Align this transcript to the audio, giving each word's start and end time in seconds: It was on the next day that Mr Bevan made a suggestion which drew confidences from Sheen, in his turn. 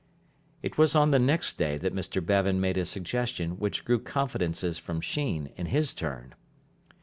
It 0.63 0.79
was 0.79 0.95
on 0.95 1.11
the 1.11 1.19
next 1.19 1.59
day 1.59 1.77
that 1.77 1.93
Mr 1.93 2.25
Bevan 2.25 2.59
made 2.59 2.75
a 2.75 2.85
suggestion 2.85 3.59
which 3.59 3.85
drew 3.85 3.99
confidences 3.99 4.79
from 4.79 4.99
Sheen, 4.99 5.51
in 5.55 5.67
his 5.67 5.93
turn. 5.93 6.33